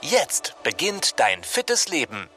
Jetzt 0.00 0.54
beginnt 0.62 1.18
dein 1.18 1.42
fittes 1.42 1.88
Leben. 1.88 2.28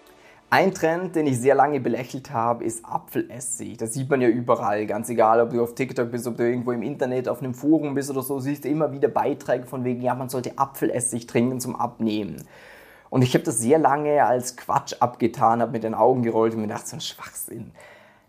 Ein 0.49 0.73
Trend, 0.73 1.15
den 1.15 1.27
ich 1.27 1.39
sehr 1.39 1.53
lange 1.53 1.79
belächelt 1.79 2.31
habe, 2.31 2.63
ist 2.65 2.83
Apfelessig. 2.83 3.77
Das 3.77 3.93
sieht 3.93 4.09
man 4.09 4.19
ja 4.19 4.29
überall, 4.29 4.88
ganz 4.88 5.09
egal, 5.09 5.39
ob 5.39 5.52
du 5.52 5.61
auf 5.61 5.75
TikTok 5.75 6.09
bist, 6.11 6.25
ob 6.25 6.38
du 6.38 6.43
irgendwo 6.43 6.71
im 6.71 6.81
Internet 6.81 7.29
auf 7.29 7.39
einem 7.39 7.53
Forum 7.53 7.93
bist 7.93 8.09
oder 8.09 8.23
so, 8.23 8.39
siehst 8.39 8.66
du 8.66 8.67
immer 8.67 8.91
wieder 8.91 9.09
Beiträge 9.09 9.67
von 9.67 9.83
wegen, 9.83 10.02
ja, 10.02 10.16
man 10.16 10.27
sollte 10.27 10.57
Apfelessig 10.57 11.27
trinken 11.27 11.59
zum 11.59 11.75
Abnehmen. 11.75 12.47
Und 13.11 13.21
ich 13.21 13.35
habe 13.35 13.43
das 13.43 13.59
sehr 13.59 13.77
lange 13.77 14.25
als 14.25 14.57
Quatsch 14.57 14.95
abgetan, 14.99 15.61
habe 15.61 15.71
mit 15.71 15.83
den 15.83 15.93
Augen 15.93 16.23
gerollt 16.23 16.55
und 16.55 16.61
mir 16.61 16.67
gedacht, 16.67 16.88
so 16.88 16.97
ein 16.97 17.02
Schwachsinn. 17.02 17.71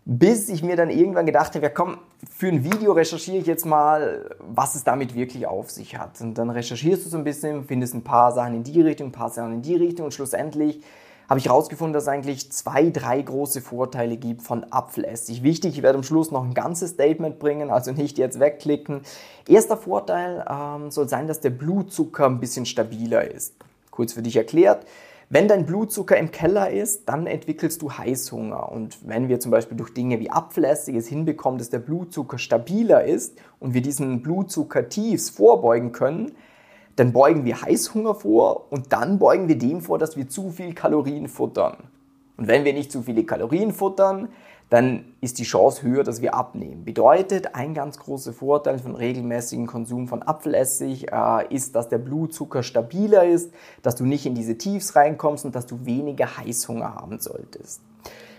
Bis 0.05 0.49
ich 0.49 0.63
mir 0.63 0.75
dann 0.75 0.89
irgendwann 0.89 1.25
gedacht 1.25 1.55
habe, 1.55 1.63
ja 1.63 1.69
komm, 1.69 1.97
für 2.29 2.47
ein 2.47 2.63
Video 2.63 2.91
recherchiere 2.91 3.37
ich 3.37 3.45
jetzt 3.45 3.65
mal, 3.65 4.35
was 4.39 4.75
es 4.75 4.83
damit 4.83 5.15
wirklich 5.15 5.47
auf 5.47 5.71
sich 5.71 5.97
hat. 5.97 6.19
Und 6.19 6.37
dann 6.37 6.49
recherchierst 6.49 7.05
du 7.05 7.09
so 7.09 7.17
ein 7.17 7.23
bisschen, 7.23 7.63
findest 7.63 7.93
ein 7.93 8.03
paar 8.03 8.33
Sachen 8.33 8.55
in 8.55 8.63
die 8.63 8.81
Richtung, 8.81 9.07
ein 9.07 9.11
paar 9.13 9.29
Sachen 9.29 9.53
in 9.53 9.61
die 9.61 9.75
Richtung 9.75 10.05
und 10.05 10.13
schlussendlich 10.13 10.81
habe 11.29 11.39
ich 11.39 11.45
herausgefunden, 11.45 11.93
dass 11.93 12.03
es 12.03 12.09
eigentlich 12.09 12.51
zwei, 12.51 12.89
drei 12.89 13.21
große 13.21 13.61
Vorteile 13.61 14.17
gibt 14.17 14.41
von 14.41 14.65
Apfelessig. 14.71 15.41
Wichtig, 15.41 15.77
ich 15.77 15.83
werde 15.83 15.97
am 15.97 16.03
Schluss 16.03 16.31
noch 16.31 16.43
ein 16.43 16.53
ganzes 16.53 16.91
Statement 16.91 17.39
bringen, 17.39 17.71
also 17.71 17.91
nicht 17.91 18.17
jetzt 18.17 18.39
wegklicken. 18.39 19.01
Erster 19.47 19.77
Vorteil 19.77 20.45
ähm, 20.49 20.91
soll 20.91 21.07
sein, 21.07 21.27
dass 21.27 21.39
der 21.39 21.49
Blutzucker 21.51 22.25
ein 22.25 22.39
bisschen 22.39 22.65
stabiler 22.65 23.29
ist. 23.29 23.55
Kurz 23.89 24.13
für 24.13 24.21
dich 24.21 24.35
erklärt. 24.35 24.85
Wenn 25.33 25.47
dein 25.47 25.65
Blutzucker 25.65 26.15
im 26.15 26.29
Keller 26.29 26.69
ist, 26.69 27.09
dann 27.09 27.25
entwickelst 27.25 27.81
du 27.81 27.91
Heißhunger. 27.91 28.71
Und 28.71 28.99
wenn 29.03 29.29
wir 29.29 29.39
zum 29.39 29.49
Beispiel 29.49 29.75
durch 29.75 29.91
Dinge 29.91 30.19
wie 30.19 30.29
Apfelessig 30.29 30.95
es 30.95 31.07
hinbekommen, 31.07 31.57
dass 31.57 31.71
der 31.71 31.79
Blutzucker 31.79 32.37
stabiler 32.37 33.03
ist 33.03 33.35
und 33.59 33.73
wir 33.73 33.81
diesen 33.81 34.21
Blutzuckertiefs 34.21 35.31
vorbeugen 35.31 35.91
können, 35.91 36.33
dann 36.97 37.13
beugen 37.13 37.45
wir 37.45 37.63
Heißhunger 37.63 38.13
vor 38.13 38.71
und 38.71 38.93
dann 38.93 39.17
beugen 39.17 39.47
wir 39.47 39.57
dem 39.57 39.81
vor, 39.81 39.97
dass 39.97 40.15
wir 40.15 40.29
zu 40.29 40.51
viel 40.51 40.75
Kalorien 40.75 41.27
futtern. 41.27 41.77
Und 42.37 42.47
wenn 42.47 42.63
wir 42.63 42.73
nicht 42.73 42.91
zu 42.91 43.01
viele 43.01 43.23
Kalorien 43.23 43.71
futtern, 43.71 44.29
dann 44.73 45.05
ist 45.21 45.37
die 45.37 45.43
Chance 45.43 45.83
höher, 45.83 46.03
dass 46.03 46.23
wir 46.23 46.33
abnehmen. 46.33 46.83
Bedeutet, 46.83 47.53
ein 47.53 47.75
ganz 47.75 47.99
großer 47.99 48.33
Vorteil 48.33 48.79
von 48.79 48.95
regelmäßigem 48.95 49.67
Konsum 49.67 50.07
von 50.07 50.23
Apfelessig 50.23 51.11
äh, 51.11 51.53
ist, 51.53 51.75
dass 51.75 51.89
der 51.89 51.99
Blutzucker 51.99 52.63
stabiler 52.63 53.23
ist, 53.23 53.53
dass 53.83 53.95
du 53.95 54.03
nicht 54.03 54.25
in 54.25 54.33
diese 54.33 54.57
Tiefs 54.57 54.95
reinkommst 54.95 55.45
und 55.45 55.53
dass 55.53 55.67
du 55.67 55.85
weniger 55.85 56.37
Heißhunger 56.37 56.95
haben 56.95 57.19
solltest. 57.19 57.81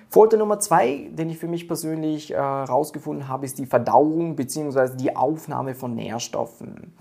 Vorteil 0.08 0.40
Nummer 0.40 0.58
zwei, 0.58 1.08
den 1.12 1.30
ich 1.30 1.38
für 1.38 1.46
mich 1.46 1.68
persönlich 1.68 2.30
herausgefunden 2.30 3.26
äh, 3.26 3.28
habe, 3.28 3.46
ist 3.46 3.60
die 3.60 3.66
Verdauung 3.66 4.34
bzw. 4.34 4.96
die 4.96 5.14
Aufnahme 5.14 5.76
von 5.76 5.94
Nährstoffen. 5.94 6.94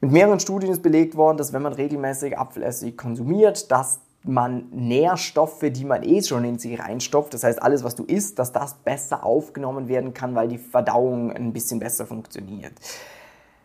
Mit 0.00 0.12
mehreren 0.12 0.40
Studien 0.40 0.72
ist 0.72 0.82
belegt 0.82 1.14
worden, 1.14 1.36
dass 1.36 1.52
wenn 1.52 1.60
man 1.60 1.74
regelmäßig 1.74 2.38
Apfelessig 2.38 2.96
konsumiert, 2.96 3.70
dass 3.70 4.00
man 4.24 4.68
Nährstoffe, 4.70 5.64
die 5.70 5.84
man 5.84 6.02
eh 6.02 6.22
schon 6.22 6.44
in 6.44 6.58
sich 6.58 6.78
reinstopft, 6.78 7.34
das 7.34 7.44
heißt 7.44 7.62
alles, 7.62 7.82
was 7.82 7.96
du 7.96 8.04
isst, 8.04 8.38
dass 8.38 8.52
das 8.52 8.74
besser 8.74 9.24
aufgenommen 9.24 9.88
werden 9.88 10.14
kann, 10.14 10.34
weil 10.34 10.48
die 10.48 10.58
Verdauung 10.58 11.32
ein 11.32 11.52
bisschen 11.52 11.80
besser 11.80 12.06
funktioniert. 12.06 12.72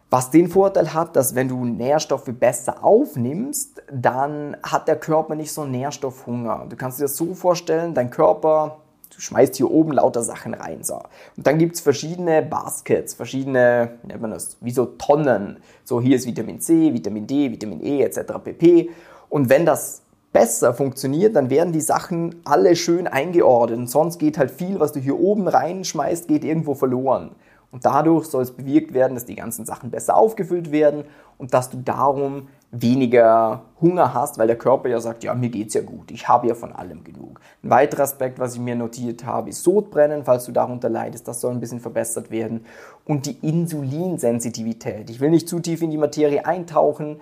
Was 0.09 0.31
den 0.31 0.47
Vorteil 0.47 0.93
hat, 0.93 1.17
dass 1.17 1.35
wenn 1.35 1.49
du 1.49 1.65
Nährstoffe 1.65 2.31
besser 2.39 2.83
aufnimmst, 2.83 3.83
dann 3.91 4.55
hat 4.63 4.87
der 4.87 4.95
Körper 4.95 5.35
nicht 5.35 5.51
so 5.51 5.61
einen 5.61 5.71
Nährstoffhunger. 5.71 6.65
Du 6.69 6.77
kannst 6.77 6.99
dir 6.99 7.03
das 7.03 7.17
so 7.17 7.33
vorstellen, 7.33 7.93
dein 7.93 8.09
Körper, 8.09 8.77
du 9.13 9.19
schmeißt 9.19 9.57
hier 9.57 9.69
oben 9.69 9.91
lauter 9.91 10.23
Sachen 10.23 10.53
rein. 10.53 10.81
So. 10.83 11.01
Und 11.35 11.45
dann 11.45 11.57
gibt 11.57 11.75
es 11.75 11.81
verschiedene 11.81 12.41
Baskets, 12.41 13.15
verschiedene, 13.15 13.97
wie 14.01 14.07
nennt 14.07 14.21
man 14.21 14.31
das, 14.31 14.55
wie 14.61 14.71
so 14.71 14.85
Tonnen. 14.85 15.57
So 15.83 15.99
hier 15.99 16.15
ist 16.15 16.25
Vitamin 16.25 16.61
C, 16.61 16.93
Vitamin 16.93 17.27
D, 17.27 17.51
Vitamin 17.51 17.83
E 17.83 18.01
etc. 18.01 18.33
pp. 18.41 18.89
Und 19.27 19.49
wenn 19.49 19.65
das 19.65 20.03
besser 20.37 20.71
funktioniert, 20.73 21.35
dann 21.35 21.49
werden 21.49 21.73
die 21.73 21.81
Sachen 21.81 22.35
alle 22.43 22.75
schön 22.75 23.07
eingeordnet. 23.07 23.89
Sonst 23.89 24.19
geht 24.19 24.37
halt 24.37 24.51
viel, 24.51 24.79
was 24.79 24.91
du 24.91 24.99
hier 24.99 25.19
oben 25.19 25.47
reinschmeißt, 25.47 26.27
geht 26.27 26.43
irgendwo 26.43 26.75
verloren. 26.75 27.31
Und 27.71 27.85
dadurch 27.85 28.27
soll 28.27 28.43
es 28.43 28.51
bewirkt 28.51 28.93
werden, 28.93 29.15
dass 29.15 29.25
die 29.25 29.35
ganzen 29.35 29.65
Sachen 29.65 29.89
besser 29.89 30.15
aufgefüllt 30.15 30.71
werden 30.71 31.05
und 31.39 31.55
dass 31.55 31.71
du 31.71 31.77
darum 31.77 32.49
weniger 32.69 33.63
Hunger 33.81 34.13
hast, 34.13 34.37
weil 34.37 34.45
der 34.45 34.57
Körper 34.57 34.89
ja 34.89 34.99
sagt, 34.99 35.23
ja, 35.23 35.33
mir 35.33 35.49
geht's 35.49 35.73
ja 35.73 35.81
gut, 35.81 36.11
ich 36.11 36.27
habe 36.27 36.47
ja 36.47 36.53
von 36.53 36.71
allem 36.71 37.03
genug. 37.03 37.39
Ein 37.63 37.71
weiterer 37.71 38.03
Aspekt, 38.03 38.37
was 38.37 38.53
ich 38.53 38.59
mir 38.59 38.75
notiert 38.75 39.25
habe, 39.25 39.49
ist 39.49 39.63
Sodbrennen, 39.63 40.23
falls 40.23 40.45
du 40.45 40.51
darunter 40.51 40.89
leidest, 40.89 41.27
das 41.27 41.41
soll 41.41 41.51
ein 41.51 41.59
bisschen 41.59 41.79
verbessert 41.79 42.29
werden. 42.29 42.65
Und 43.05 43.25
die 43.25 43.37
Insulinsensitivität. 43.41 45.09
Ich 45.09 45.19
will 45.19 45.31
nicht 45.31 45.49
zu 45.49 45.59
tief 45.59 45.81
in 45.81 45.89
die 45.89 45.97
Materie 45.97 46.45
eintauchen, 46.45 47.21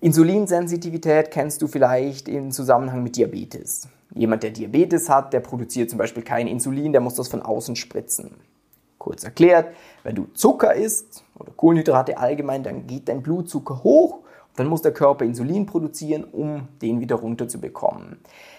Insulinsensitivität 0.00 1.32
kennst 1.32 1.60
du 1.60 1.66
vielleicht 1.66 2.28
im 2.28 2.52
Zusammenhang 2.52 3.02
mit 3.02 3.16
Diabetes. 3.16 3.88
Jemand, 4.14 4.44
der 4.44 4.52
Diabetes 4.52 5.08
hat, 5.08 5.32
der 5.32 5.40
produziert 5.40 5.90
zum 5.90 5.98
Beispiel 5.98 6.22
kein 6.22 6.46
Insulin, 6.46 6.92
der 6.92 7.00
muss 7.00 7.16
das 7.16 7.26
von 7.26 7.42
außen 7.42 7.74
spritzen. 7.74 8.30
Kurz 8.98 9.24
erklärt, 9.24 9.74
wenn 10.04 10.14
du 10.14 10.28
Zucker 10.34 10.72
isst 10.72 11.24
oder 11.36 11.50
Kohlenhydrate 11.50 12.16
allgemein, 12.16 12.62
dann 12.62 12.86
geht 12.86 13.08
dein 13.08 13.22
Blutzucker 13.22 13.82
hoch 13.82 14.18
und 14.18 14.58
dann 14.58 14.68
muss 14.68 14.82
der 14.82 14.92
Körper 14.92 15.24
Insulin 15.24 15.66
produzieren, 15.66 16.22
um 16.22 16.68
den 16.80 17.00
wieder 17.00 17.16
runterzubekommen. 17.16 18.18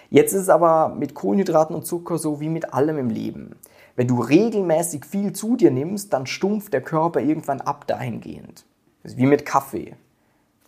Jetzt 0.09 0.33
ist 0.33 0.41
es 0.41 0.49
aber 0.49 0.89
mit 0.89 1.13
Kohlenhydraten 1.13 1.73
und 1.73 1.85
Zucker 1.85 2.17
so 2.17 2.41
wie 2.41 2.49
mit 2.49 2.73
allem 2.73 2.97
im 2.97 3.09
Leben. 3.09 3.55
Wenn 3.95 4.07
du 4.07 4.19
regelmäßig 4.19 5.05
viel 5.05 5.31
zu 5.31 5.55
dir 5.55 5.71
nimmst, 5.71 6.11
dann 6.11 6.25
stumpft 6.25 6.73
der 6.73 6.81
Körper 6.81 7.21
irgendwann 7.21 7.61
ab 7.61 7.87
dahingehend. 7.87 8.65
Das 9.03 9.13
ist 9.13 9.17
wie 9.17 9.25
mit 9.25 9.45
Kaffee. 9.45 9.95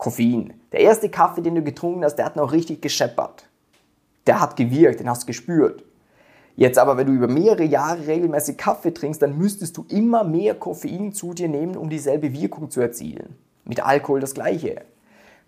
Koffein. 0.02 0.56
Der 0.72 0.80
erste 0.80 1.10
Kaffee, 1.10 1.42
den 1.42 1.54
du 1.54 1.62
getrunken 1.62 2.04
hast, 2.04 2.16
der 2.16 2.26
hat 2.26 2.36
noch 2.36 2.52
richtig 2.52 2.82
gescheppert. 2.82 3.46
Der 4.26 4.42
hat 4.42 4.56
gewirkt, 4.56 5.00
den 5.00 5.08
hast 5.08 5.24
du 5.24 5.28
gespürt. 5.28 5.84
Jetzt 6.56 6.80
aber, 6.80 6.98
wenn 6.98 7.06
du 7.06 7.14
über 7.14 7.28
mehrere 7.28 7.64
Jahre 7.64 8.08
regelmäßig 8.08 8.58
Kaffee 8.58 8.96
trinkst, 8.96 9.22
dann 9.22 9.38
müsstest 9.38 9.78
du 9.78 9.86
immer 9.90 10.24
mehr 10.24 10.56
Koffein 10.56 11.14
zu 11.14 11.36
dir 11.36 11.48
nehmen, 11.48 11.78
um 11.78 11.88
dieselbe 11.88 12.34
Wirkung 12.34 12.72
zu 12.72 12.82
erzielen. 12.82 13.36
Mit 13.64 13.86
Alkohol 13.86 14.20
das 14.20 14.34
gleiche. 14.34 14.82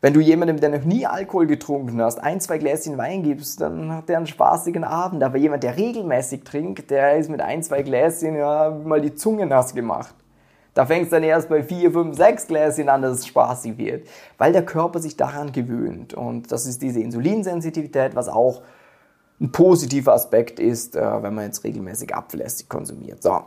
Wenn 0.01 0.13
du 0.13 0.19
jemandem, 0.19 0.59
der 0.59 0.69
noch 0.69 0.85
nie 0.85 1.07
Alkohol 1.07 1.47
getrunken 1.47 1.99
hast, 1.99 2.19
ein, 2.19 2.39
zwei 2.39 2.59
Gläschen 2.59 2.95
Wein 2.99 3.23
gibst, 3.23 3.59
dann 3.59 3.91
hat 3.91 4.07
der 4.07 4.17
einen 4.17 4.27
spaßigen 4.27 4.83
Abend. 4.83 5.23
Aber 5.23 5.39
jemand, 5.39 5.63
der 5.63 5.77
regelmäßig 5.77 6.43
trinkt, 6.43 6.91
der 6.91 7.17
ist 7.17 7.31
mit 7.31 7.41
ein, 7.41 7.63
zwei 7.63 7.81
Gläschen 7.81 8.35
ja 8.35 8.69
mal 8.69 9.01
die 9.01 9.15
Zunge 9.15 9.47
nass 9.47 9.73
gemacht. 9.73 10.13
Da 10.73 10.85
fängt 10.85 11.05
es 11.05 11.09
dann 11.11 11.23
erst 11.23 11.49
bei 11.49 11.61
4, 11.61 11.91
5, 11.91 12.17
6 12.17 12.47
Gläschen 12.47 12.89
an, 12.89 13.03
dass 13.03 13.19
es 13.19 13.27
spaßig 13.27 13.77
wird, 13.77 14.07
weil 14.37 14.53
der 14.53 14.65
Körper 14.65 14.99
sich 14.99 15.15
daran 15.15 15.51
gewöhnt. 15.51 16.13
Und 16.13 16.51
das 16.51 16.65
ist 16.65 16.81
diese 16.81 16.99
Insulinsensitivität, 16.99 18.15
was 18.15 18.27
auch 18.27 18.63
ein 19.39 19.51
positiver 19.51 20.13
Aspekt 20.13 20.59
ist, 20.59 20.95
äh, 20.95 21.23
wenn 21.23 21.35
man 21.35 21.45
jetzt 21.45 21.63
regelmäßig 21.63 22.15
Apfelessig 22.15 22.69
konsumiert. 22.69 23.21
So. 23.21 23.41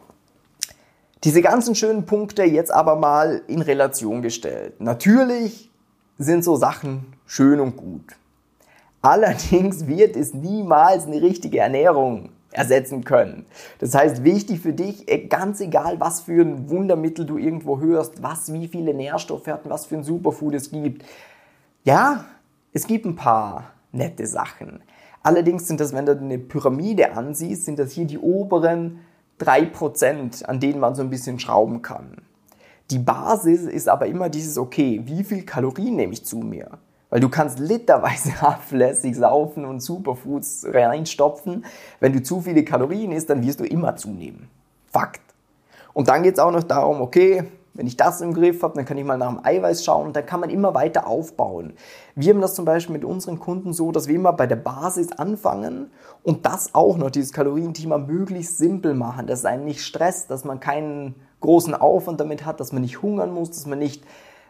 Diese 1.24 1.42
ganzen 1.42 1.74
schönen 1.74 2.06
Punkte 2.06 2.44
jetzt 2.44 2.72
aber 2.72 2.96
mal 2.96 3.42
in 3.48 3.62
Relation 3.62 4.22
gestellt. 4.22 4.80
Natürlich 4.80 5.70
sind 6.18 6.44
so 6.44 6.56
Sachen 6.56 7.14
schön 7.26 7.58
und 7.58 7.76
gut. 7.76 8.16
Allerdings 9.02 9.86
wird 9.86 10.16
es 10.16 10.34
niemals 10.34 11.06
eine 11.06 11.20
richtige 11.22 11.58
Ernährung 11.58 12.30
ersetzen 12.52 13.04
können. 13.04 13.46
Das 13.78 13.94
heißt, 13.94 14.24
wichtig 14.24 14.60
für 14.60 14.72
dich, 14.72 15.10
äh, 15.10 15.26
ganz 15.26 15.60
egal, 15.60 16.00
was 16.00 16.22
für 16.22 16.42
ein 16.42 16.70
Wundermittel 16.70 17.26
du 17.26 17.38
irgendwo 17.38 17.80
hörst, 17.80 18.22
was, 18.22 18.52
wie 18.52 18.68
viele 18.68 18.94
Nährstoffe 18.94 19.46
hat, 19.46 19.68
was 19.68 19.86
für 19.86 19.96
ein 19.96 20.04
Superfood 20.04 20.54
es 20.54 20.70
gibt. 20.70 21.04
Ja, 21.84 22.24
es 22.72 22.86
gibt 22.86 23.04
ein 23.04 23.16
paar 23.16 23.72
nette 23.92 24.26
Sachen. 24.26 24.82
Allerdings 25.22 25.66
sind 25.66 25.80
das, 25.80 25.92
wenn 25.92 26.06
du 26.06 26.12
eine 26.12 26.38
Pyramide 26.38 27.12
ansiehst, 27.12 27.64
sind 27.64 27.78
das 27.78 27.92
hier 27.92 28.04
die 28.04 28.18
oberen 28.18 29.00
3%, 29.40 30.44
an 30.44 30.60
denen 30.60 30.80
man 30.80 30.94
so 30.94 31.02
ein 31.02 31.10
bisschen 31.10 31.38
schrauben 31.38 31.82
kann. 31.82 32.16
Die 32.90 32.98
Basis 32.98 33.62
ist 33.62 33.88
aber 33.88 34.06
immer 34.06 34.28
dieses, 34.28 34.56
okay, 34.56 35.02
wie 35.04 35.24
viel 35.24 35.42
Kalorien 35.44 35.96
nehme 35.96 36.12
ich 36.12 36.24
zu 36.24 36.38
mir? 36.38 36.78
Weil 37.16 37.22
du 37.22 37.30
kannst 37.30 37.58
literweise 37.58 38.34
ablässig 38.42 39.16
saufen 39.16 39.64
und 39.64 39.80
Superfoods 39.80 40.66
reinstopfen. 40.70 41.64
Wenn 41.98 42.12
du 42.12 42.22
zu 42.22 42.42
viele 42.42 42.62
Kalorien 42.62 43.10
isst, 43.10 43.30
dann 43.30 43.42
wirst 43.42 43.58
du 43.58 43.64
immer 43.64 43.96
zunehmen. 43.96 44.50
Fakt. 44.92 45.22
Und 45.94 46.08
dann 46.08 46.24
geht 46.24 46.34
es 46.34 46.38
auch 46.38 46.50
noch 46.50 46.62
darum, 46.62 47.00
okay, 47.00 47.44
Wenn 47.76 47.86
ich 47.86 47.96
das 47.96 48.22
im 48.22 48.32
Griff 48.32 48.62
habe, 48.62 48.74
dann 48.74 48.86
kann 48.86 48.96
ich 48.96 49.04
mal 49.04 49.18
nach 49.18 49.28
dem 49.28 49.44
Eiweiß 49.44 49.84
schauen 49.84 50.06
und 50.06 50.16
dann 50.16 50.24
kann 50.24 50.40
man 50.40 50.48
immer 50.48 50.74
weiter 50.74 51.06
aufbauen. 51.06 51.74
Wir 52.14 52.32
haben 52.32 52.40
das 52.40 52.54
zum 52.54 52.64
Beispiel 52.64 52.94
mit 52.94 53.04
unseren 53.04 53.38
Kunden 53.38 53.74
so, 53.74 53.92
dass 53.92 54.08
wir 54.08 54.14
immer 54.14 54.32
bei 54.32 54.46
der 54.46 54.56
Basis 54.56 55.12
anfangen 55.12 55.90
und 56.22 56.46
das 56.46 56.74
auch 56.74 56.96
noch, 56.96 57.10
dieses 57.10 57.34
Kalorienthema 57.34 57.98
möglichst 57.98 58.56
simpel 58.56 58.94
machen, 58.94 59.26
dass 59.26 59.40
es 59.40 59.44
einen 59.44 59.66
nicht 59.66 59.82
stresst, 59.82 60.30
dass 60.30 60.44
man 60.44 60.58
keinen 60.58 61.16
großen 61.40 61.74
Aufwand 61.74 62.18
damit 62.18 62.46
hat, 62.46 62.60
dass 62.60 62.72
man 62.72 62.80
nicht 62.80 63.02
hungern 63.02 63.32
muss, 63.34 63.50
dass 63.50 63.66
man 63.66 63.78
nicht 63.78 64.02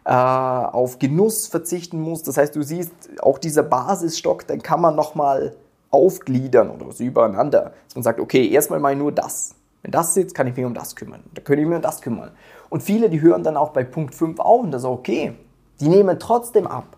äh, 0.07 0.09
auf 0.09 0.99
Genuss 0.99 1.47
verzichten 1.47 1.99
muss. 1.99 2.23
Das 2.23 2.37
heißt, 2.37 2.55
du 2.55 2.61
siehst, 2.61 2.93
auch 3.21 3.37
dieser 3.37 3.63
Basisstock, 3.63 4.47
den 4.47 4.61
kann 4.61 4.79
man 4.79 4.95
nochmal 4.95 5.53
aufgliedern 5.89 6.69
oder 6.69 6.87
was 6.87 7.01
übereinander. 7.01 7.73
Dass 7.87 7.95
man 7.95 8.03
sagt, 8.03 8.21
okay, 8.21 8.49
erstmal 8.49 8.79
mal 8.79 8.95
nur 8.95 9.11
das. 9.11 9.53
Wenn 9.81 9.91
das 9.91 10.13
sitzt, 10.13 10.33
kann 10.33 10.47
ich 10.47 10.55
mich 10.55 10.65
um 10.65 10.73
das 10.73 10.95
kümmern. 10.95 11.23
Da 11.33 11.41
könnte 11.41 11.61
ich 11.61 11.67
mich 11.67 11.75
um 11.75 11.81
das 11.81 12.01
kümmern. 12.01 12.31
Und 12.69 12.83
viele, 12.83 13.09
die 13.09 13.19
hören 13.19 13.43
dann 13.43 13.57
auch 13.57 13.71
bei 13.71 13.83
Punkt 13.83 14.15
5 14.15 14.39
auf 14.39 14.63
und 14.63 14.71
das 14.71 14.83
ist 14.83 14.87
okay. 14.87 15.33
Die 15.81 15.89
nehmen 15.89 16.17
trotzdem 16.19 16.67
ab. 16.67 16.95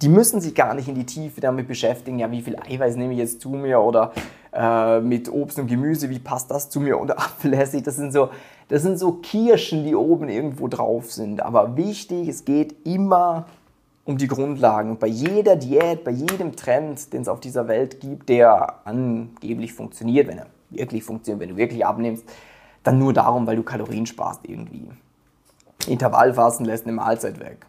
Die 0.00 0.08
müssen 0.08 0.40
sich 0.40 0.54
gar 0.54 0.74
nicht 0.74 0.88
in 0.88 0.94
die 0.94 1.06
Tiefe 1.06 1.40
damit 1.40 1.66
beschäftigen, 1.66 2.20
ja, 2.20 2.30
wie 2.30 2.42
viel 2.42 2.56
Eiweiß 2.56 2.94
nehme 2.94 3.12
ich 3.12 3.18
jetzt 3.18 3.40
zu 3.40 3.50
mir 3.50 3.80
oder 3.80 4.12
äh, 4.52 5.00
mit 5.00 5.32
Obst 5.32 5.58
und 5.58 5.66
Gemüse, 5.68 6.10
wie 6.10 6.18
passt 6.18 6.50
das 6.50 6.70
zu 6.70 6.80
mir 6.80 7.00
oder 7.00 7.18
Apfelessig. 7.18 7.82
Das 7.84 7.96
sind 7.96 8.12
so, 8.12 8.30
das 8.68 8.82
sind 8.82 8.98
so 8.98 9.12
Kirschen, 9.12 9.84
die 9.84 9.94
oben 9.94 10.28
irgendwo 10.28 10.68
drauf 10.68 11.12
sind. 11.12 11.42
Aber 11.42 11.76
wichtig, 11.76 12.28
es 12.28 12.44
geht 12.44 12.86
immer 12.86 13.46
um 14.04 14.18
die 14.18 14.26
Grundlagen. 14.26 14.98
bei 14.98 15.06
jeder 15.06 15.56
Diät, 15.56 16.04
bei 16.04 16.10
jedem 16.10 16.56
Trend, 16.56 17.12
den 17.12 17.22
es 17.22 17.28
auf 17.28 17.40
dieser 17.40 17.68
Welt 17.68 18.00
gibt, 18.00 18.28
der 18.28 18.80
angeblich 18.84 19.72
funktioniert, 19.72 20.26
wenn 20.26 20.38
er 20.38 20.46
wirklich 20.70 21.04
funktioniert, 21.04 21.40
wenn 21.40 21.50
du 21.50 21.56
wirklich 21.56 21.84
abnimmst, 21.86 22.24
dann 22.82 22.98
nur 22.98 23.12
darum, 23.12 23.46
weil 23.46 23.56
du 23.56 23.62
Kalorien 23.62 24.06
sparst 24.06 24.40
irgendwie. 24.44 24.88
Intervallfasten 25.86 26.66
lässt 26.66 26.86
eine 26.86 26.94
Mahlzeit 26.94 27.40
weg. 27.40 27.66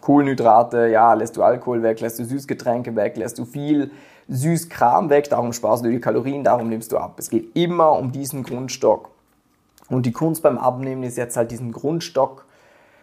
Kohlenhydrate, 0.00 0.88
ja, 0.88 1.14
lässt 1.14 1.36
du 1.36 1.42
Alkohol 1.42 1.82
weg, 1.82 2.00
lässt 2.00 2.18
du 2.18 2.24
Süßgetränke 2.24 2.94
weg, 2.96 3.16
lässt 3.16 3.38
du 3.38 3.44
viel 3.44 3.90
Süßkram 4.28 5.08
weg, 5.10 5.30
darum 5.30 5.52
sparst 5.52 5.84
du 5.84 5.90
die 5.90 6.00
Kalorien, 6.00 6.42
darum 6.42 6.68
nimmst 6.68 6.92
du 6.92 6.98
ab. 6.98 7.14
Es 7.18 7.30
geht 7.30 7.54
immer 7.54 7.92
um 7.92 8.12
diesen 8.12 8.42
Grundstock. 8.42 9.10
Und 9.88 10.06
die 10.06 10.12
Kunst 10.12 10.42
beim 10.42 10.58
Abnehmen 10.58 11.04
ist 11.04 11.16
jetzt 11.16 11.36
halt 11.36 11.50
diesen 11.50 11.70
Grundstock 11.72 12.44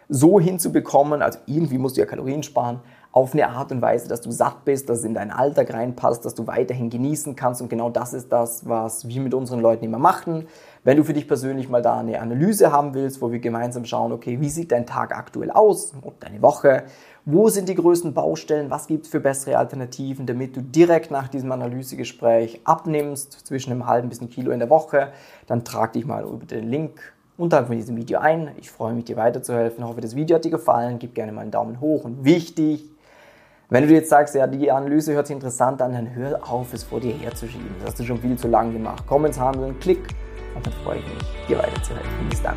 so 0.08 0.38
hinzubekommen, 0.38 1.22
also 1.22 1.38
irgendwie 1.46 1.78
musst 1.78 1.96
du 1.96 2.00
ja 2.00 2.06
Kalorien 2.06 2.42
sparen, 2.42 2.80
auf 3.14 3.32
eine 3.32 3.48
Art 3.48 3.70
und 3.70 3.80
Weise, 3.80 4.08
dass 4.08 4.22
du 4.22 4.32
satt 4.32 4.64
bist, 4.64 4.88
dass 4.88 4.98
es 4.98 5.04
in 5.04 5.14
deinen 5.14 5.30
Alltag 5.30 5.72
reinpasst, 5.72 6.24
dass 6.24 6.34
du 6.34 6.48
weiterhin 6.48 6.90
genießen 6.90 7.36
kannst. 7.36 7.62
Und 7.62 7.68
genau 7.68 7.88
das 7.88 8.12
ist 8.12 8.32
das, 8.32 8.68
was 8.68 9.06
wir 9.06 9.20
mit 9.20 9.34
unseren 9.34 9.60
Leuten 9.60 9.84
immer 9.84 10.00
machen. 10.00 10.48
Wenn 10.82 10.96
du 10.96 11.04
für 11.04 11.12
dich 11.12 11.28
persönlich 11.28 11.68
mal 11.68 11.80
da 11.80 11.96
eine 11.96 12.20
Analyse 12.20 12.72
haben 12.72 12.92
willst, 12.92 13.22
wo 13.22 13.30
wir 13.30 13.38
gemeinsam 13.38 13.84
schauen, 13.84 14.10
okay, 14.10 14.40
wie 14.40 14.50
sieht 14.50 14.72
dein 14.72 14.84
Tag 14.84 15.16
aktuell 15.16 15.52
aus 15.52 15.92
und 16.02 16.14
deine 16.24 16.42
Woche, 16.42 16.82
wo 17.26 17.48
sind 17.48 17.68
die 17.68 17.74
größten 17.74 18.12
Baustellen, 18.12 18.70
was 18.70 18.86
gibt 18.86 19.06
es 19.06 19.10
für 19.10 19.20
bessere 19.20 19.56
Alternativen, 19.56 20.26
damit 20.26 20.56
du 20.56 20.60
direkt 20.60 21.10
nach 21.10 21.28
diesem 21.28 21.50
Analysegespräch 21.52 22.60
abnimmst, 22.64 23.46
zwischen 23.46 23.72
einem 23.72 23.86
halben 23.86 24.10
bis 24.10 24.20
einem 24.20 24.30
Kilo 24.30 24.50
in 24.52 24.58
der 24.58 24.70
Woche, 24.70 25.12
dann 25.46 25.64
trag 25.64 25.94
dich 25.94 26.04
mal 26.04 26.24
über 26.24 26.44
den 26.44 26.68
Link 26.68 27.14
unterhalb 27.36 27.68
von 27.68 27.76
diesem 27.76 27.96
Video 27.96 28.18
ein. 28.20 28.50
Ich 28.58 28.70
freue 28.70 28.94
mich, 28.94 29.04
dir 29.04 29.16
weiterzuhelfen. 29.16 29.82
Ich 29.82 29.88
hoffe, 29.88 30.00
das 30.00 30.14
Video 30.14 30.36
hat 30.36 30.44
dir 30.44 30.50
gefallen. 30.50 30.98
Gib 30.98 31.14
gerne 31.14 31.32
mal 31.32 31.40
einen 31.40 31.50
Daumen 31.50 31.80
hoch. 31.80 32.04
Und 32.04 32.24
wichtig, 32.24 32.84
wenn 33.70 33.88
du 33.88 33.94
jetzt 33.94 34.10
sagst, 34.10 34.34
ja, 34.34 34.46
die 34.46 34.70
Analyse 34.70 35.14
hört 35.14 35.26
sich 35.26 35.34
interessant 35.34 35.80
an, 35.82 35.92
dann 35.92 36.14
hör 36.14 36.48
auf, 36.48 36.72
es 36.74 36.84
vor 36.84 37.00
dir 37.00 37.14
herzuschieben. 37.14 37.66
Das 37.80 37.90
hast 37.90 38.00
du 38.00 38.04
schon 38.04 38.18
viel 38.18 38.36
zu 38.36 38.48
lang 38.48 38.72
gemacht. 38.72 39.04
Komm 39.08 39.24
ins 39.24 39.40
Handeln, 39.40 39.78
klick 39.80 40.14
und 40.54 40.64
dann 40.64 40.72
freue 40.84 40.98
ich 40.98 41.04
mich, 41.06 41.48
dir 41.48 41.58
weiterzuhelfen. 41.58 42.28
Bis 42.28 42.42
dann. 42.42 42.56